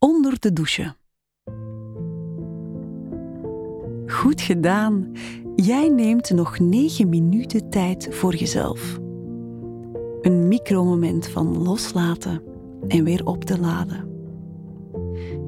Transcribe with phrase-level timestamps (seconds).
[0.00, 0.94] onder de douche.
[4.06, 5.12] Goed gedaan.
[5.56, 8.98] Jij neemt nog 9 minuten tijd voor jezelf.
[10.20, 12.42] Een micromoment van loslaten
[12.88, 14.08] en weer op te laden.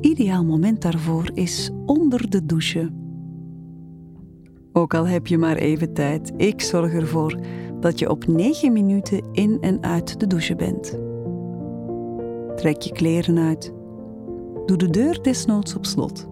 [0.00, 2.92] Ideaal moment daarvoor is onder de douche.
[4.72, 7.40] Ook al heb je maar even tijd, ik zorg ervoor
[7.80, 10.98] dat je op 9 minuten in en uit de douche bent.
[12.56, 13.75] Trek je kleren uit.
[14.66, 16.28] Doe de deur desnoods op slot.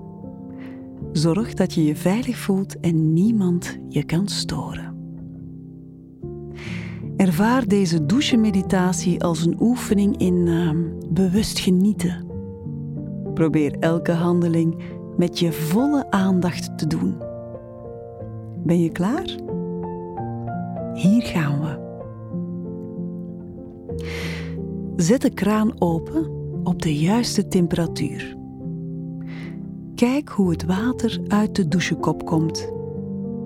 [1.12, 4.94] Zorg dat je je veilig voelt en niemand je kan storen.
[7.16, 10.70] Ervaar deze douchemeditatie als een oefening in uh,
[11.08, 12.26] bewust genieten.
[13.34, 14.82] Probeer elke handeling
[15.16, 17.14] met je volle aandacht te doen.
[18.64, 19.36] Ben je klaar?
[20.94, 21.82] Hier gaan we.
[24.96, 28.36] Zet de kraan open op de juiste temperatuur.
[29.94, 32.72] Kijk hoe het water uit de douchekop komt.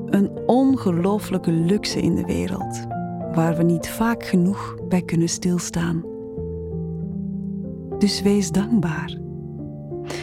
[0.06, 2.87] Een ongelooflijke luxe in de wereld,
[3.33, 6.05] waar we niet vaak genoeg bij kunnen stilstaan.
[7.98, 9.19] Dus wees dankbaar,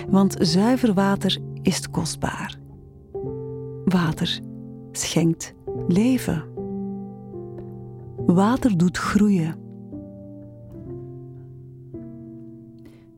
[0.10, 2.58] want zuiver water is kostbaar.
[3.86, 4.40] Water
[4.92, 5.54] schenkt
[5.88, 6.44] leven.
[8.26, 9.65] Water doet groeien.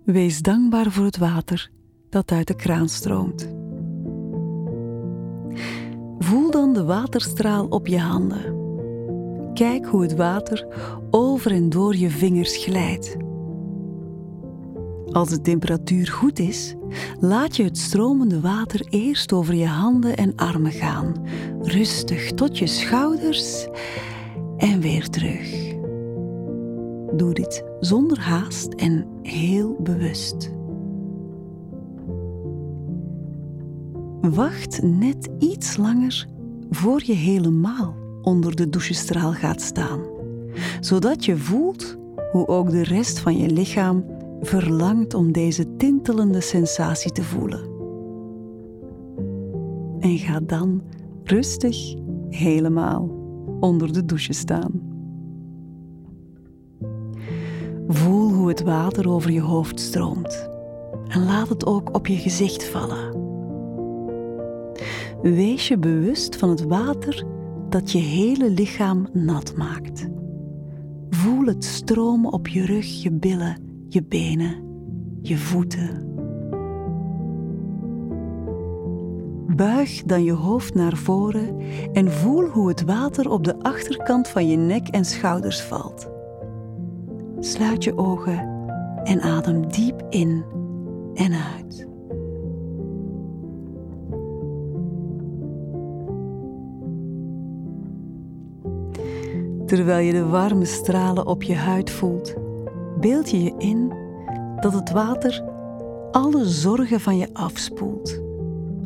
[0.08, 1.70] Wees dankbaar voor het water
[2.10, 3.50] dat uit de kraan stroomt.
[6.20, 8.56] Voel dan de waterstraal op je handen.
[9.54, 10.68] Kijk hoe het water
[11.12, 13.18] over en door je vingers glijdt.
[15.12, 16.76] Als de temperatuur goed is,
[17.20, 21.28] laat je het stromende water eerst over je handen en armen gaan,
[21.62, 23.68] rustig tot je schouders
[24.58, 25.67] en weer terug.
[27.14, 30.56] Doe dit zonder haast en heel bewust.
[34.22, 36.28] Wacht net iets langer
[36.70, 40.00] voor je helemaal onder de douchestraal gaat staan,
[40.80, 41.98] zodat je voelt
[42.32, 44.06] hoe ook de rest van je lichaam
[44.42, 47.70] verlangt om deze tintelende sensatie te voelen.
[50.00, 50.82] En ga dan
[51.24, 51.96] rustig
[52.30, 53.10] helemaal
[53.60, 54.87] onder de douche staan.
[57.88, 60.50] Voel hoe het water over je hoofd stroomt
[61.08, 63.26] en laat het ook op je gezicht vallen.
[65.22, 67.26] Wees je bewust van het water
[67.70, 70.08] dat je hele lichaam nat maakt.
[71.10, 73.58] Voel het stromen op je rug, je billen,
[73.90, 74.56] je benen,
[75.22, 76.06] je voeten.
[79.56, 81.58] Buig dan je hoofd naar voren
[81.94, 86.17] en voel hoe het water op de achterkant van je nek en schouders valt.
[87.48, 88.70] Sluit je ogen
[89.04, 90.44] en adem diep in
[91.14, 91.88] en uit.
[99.66, 102.36] Terwijl je de warme stralen op je huid voelt,
[103.00, 103.94] beeld je je in
[104.60, 105.44] dat het water
[106.12, 108.22] alle zorgen van je afspoelt.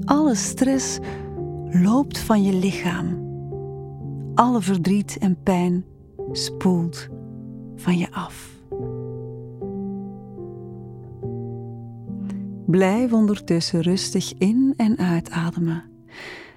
[0.05, 0.99] Alle stress
[1.69, 3.29] loopt van je lichaam.
[4.35, 5.85] Alle verdriet en pijn
[6.31, 7.09] spoelt
[7.81, 8.49] van je af.
[12.65, 15.83] Blijf ondertussen rustig in en uitademen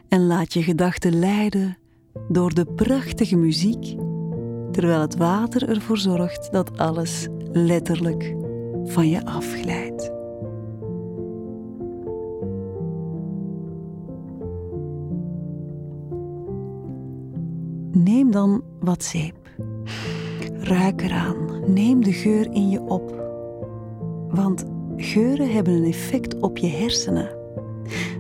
[0.09, 1.79] en laat je gedachten leiden
[2.29, 3.97] door de prachtige muziek,
[4.73, 8.35] terwijl het water ervoor zorgt dat alles letterlijk
[8.85, 10.13] van je afglijdt.
[17.93, 19.44] Neem dan wat zeep.
[20.65, 21.37] Ruik eraan.
[21.67, 23.23] Neem de geur in je op.
[24.29, 24.65] Want
[24.97, 27.29] geuren hebben een effect op je hersenen.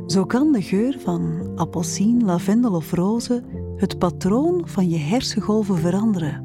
[0.06, 3.44] Zo kan de geur van appelsien, lavendel of rozen
[3.77, 6.44] het patroon van je hersengolven veranderen,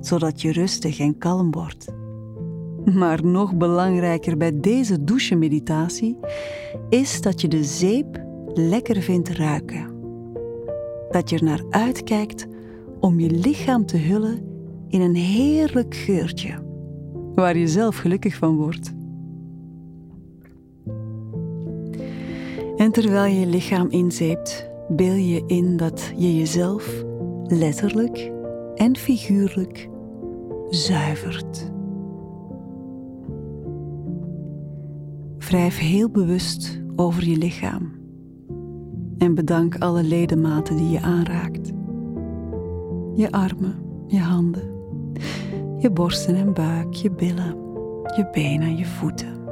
[0.00, 1.92] zodat je rustig en kalm wordt.
[2.84, 6.18] Maar nog belangrijker bij deze douchemeditatie
[6.88, 8.24] is dat je de zeep
[8.54, 9.86] lekker vindt ruiken.
[11.10, 12.46] Dat je er naar uitkijkt
[13.00, 14.53] om je lichaam te hullen
[14.94, 16.54] in een heerlijk geurtje,
[17.34, 18.92] waar je zelf gelukkig van wordt.
[22.76, 27.04] En terwijl je je lichaam inzeept, beeld je in dat je jezelf
[27.44, 28.32] letterlijk
[28.74, 29.88] en figuurlijk
[30.68, 31.72] zuivert.
[35.38, 37.92] Wrijf heel bewust over je lichaam
[39.18, 41.72] en bedank alle ledematen die je aanraakt.
[43.14, 43.74] Je armen,
[44.06, 44.73] je handen,
[45.84, 47.56] je borsten en buik, je billen,
[48.16, 49.44] je benen, je voeten.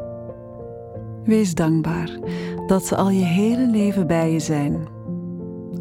[1.24, 2.18] Wees dankbaar
[2.66, 4.86] dat ze al je hele leven bij je zijn,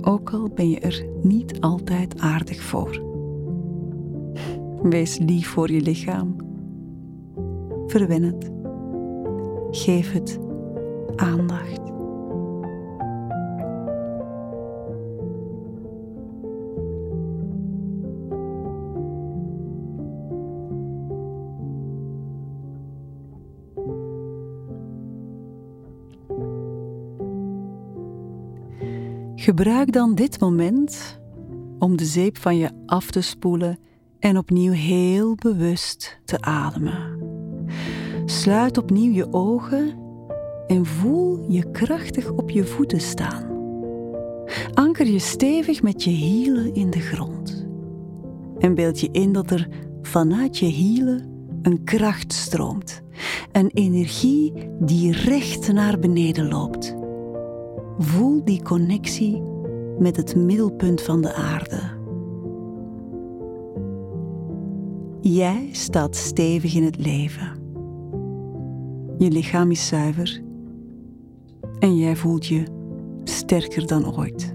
[0.02, 3.02] ook al ben je er niet altijd aardig voor.
[4.82, 6.36] Wees lief voor je lichaam.
[7.88, 8.52] Verwen het.
[9.72, 10.40] Geef het
[11.16, 11.82] aandacht.
[29.42, 31.20] Gebruik dan dit moment
[31.80, 33.80] om de zeep van je af te spoelen
[34.20, 37.20] en opnieuw heel bewust te ademen.
[38.26, 39.94] Sluit opnieuw je ogen
[40.68, 43.46] en voel je krachtig op je voeten staan.
[44.74, 47.68] Anker je stevig met je hielen in de grond.
[48.60, 49.68] En beeld je in dat er
[50.02, 53.02] vanuit je hielen een kracht stroomt.
[53.52, 57.01] Een energie die recht naar beneden loopt.
[58.02, 59.42] Voel die connectie
[60.00, 61.80] met het middelpunt van de aarde.
[65.22, 67.52] Jij staat stevig in het leven.
[69.18, 70.42] Je lichaam is zuiver
[71.80, 72.64] en jij voelt je
[73.24, 74.54] sterker dan ooit.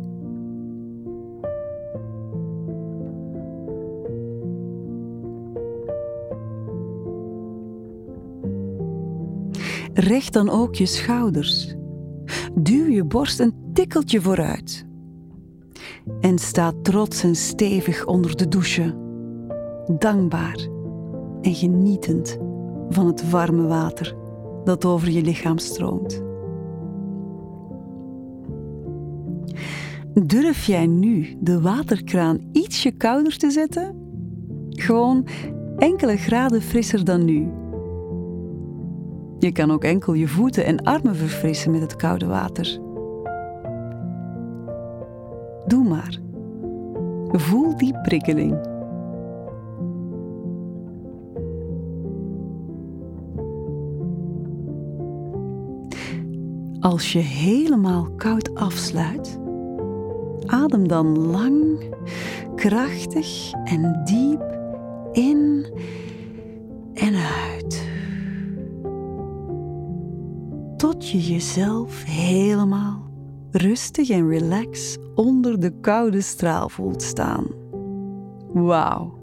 [9.95, 11.77] Recht dan ook je schouders.
[12.97, 14.87] Je borst een tikkeltje vooruit.
[16.21, 18.95] En sta trots en stevig onder de douche,
[19.99, 20.69] dankbaar
[21.41, 22.39] en genietend
[22.89, 24.17] van het warme water
[24.65, 26.23] dat over je lichaam stroomt.
[30.27, 33.95] Durf jij nu de waterkraan ietsje kouder te zetten?
[34.71, 35.27] Gewoon
[35.77, 37.49] enkele graden frisser dan nu.
[39.39, 42.85] Je kan ook enkel je voeten en armen verfrissen met het koude water.
[45.67, 46.19] Doe maar.
[47.33, 48.75] Voel die prikkeling.
[56.81, 59.39] Als je helemaal koud afsluit,
[60.47, 61.85] adem dan lang,
[62.55, 64.59] krachtig en diep
[65.13, 65.67] in
[66.95, 67.89] en uit.
[70.77, 73.06] Tot je jezelf helemaal
[73.57, 77.47] rustig en relax onder de koude straal voelt staan.
[78.53, 79.19] Wauw,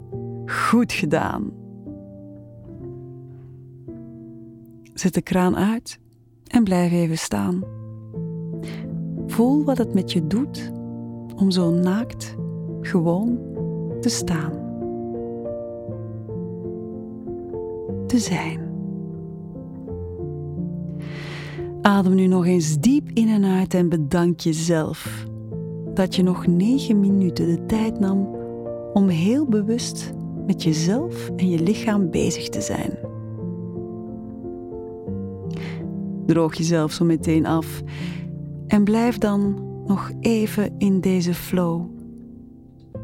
[0.46, 1.52] goed gedaan.
[4.94, 5.98] Zet de kraan uit
[6.46, 7.62] en blijf even staan.
[9.26, 10.72] Voel wat het met je doet
[11.36, 12.34] om zo naakt
[12.80, 13.38] gewoon
[14.00, 14.52] te staan.
[18.06, 18.63] Te zijn.
[21.86, 25.26] Adem nu nog eens diep in en uit en bedank jezelf
[25.94, 28.36] dat je nog negen minuten de tijd nam
[28.92, 30.12] om heel bewust
[30.46, 32.98] met jezelf en je lichaam bezig te zijn.
[36.26, 37.82] Droog jezelf zo meteen af
[38.66, 39.54] en blijf dan
[39.86, 41.82] nog even in deze flow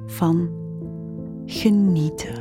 [0.06, 0.50] van
[1.46, 2.39] genieten.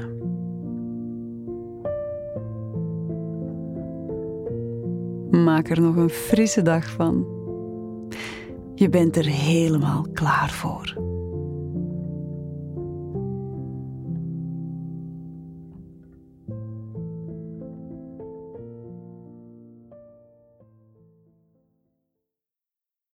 [5.44, 7.28] Maak er nog een frisse dag van.
[8.76, 11.18] Je bent er helemaal klaar voor.